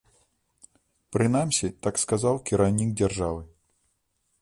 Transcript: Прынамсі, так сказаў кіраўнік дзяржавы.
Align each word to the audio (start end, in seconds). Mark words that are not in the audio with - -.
Прынамсі, 1.17 1.67
так 1.89 1.95
сказаў 2.07 2.35
кіраўнік 2.51 2.99
дзяржавы. 3.03 3.41